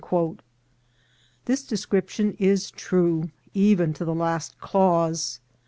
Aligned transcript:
This 1.45 1.61
description 1.61 2.33
is 2.39 2.71
true 2.71 3.29
even 3.53 3.93
to 3.93 4.03
the 4.03 4.15
last 4.15 4.59
clause. 4.59 5.39